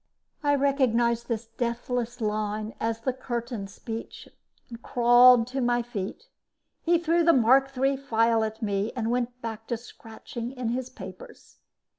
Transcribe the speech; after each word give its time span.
I 0.41 0.55
recognized 0.55 1.27
this 1.27 1.45
deathless 1.45 2.21
line 2.21 2.73
as 2.79 3.01
the 3.01 3.13
curtain 3.13 3.67
speech 3.67 4.27
and 4.67 4.81
crawled 4.81 5.45
to 5.49 5.61
my 5.61 5.83
feet. 5.83 6.23
He 6.81 6.97
threw 6.97 7.23
the 7.23 7.33
Mark 7.33 7.77
III 7.77 7.97
file 7.97 8.43
at 8.43 8.63
me 8.63 8.91
and 8.95 9.11
went 9.11 9.39
back 9.43 9.67
to 9.67 9.77
scratching 9.77 10.53
in 10.53 10.69
his 10.69 10.89
papers. 10.89 11.57